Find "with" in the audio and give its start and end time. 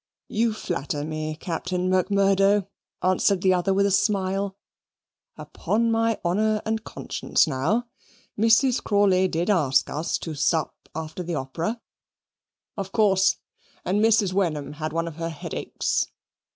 3.71-3.85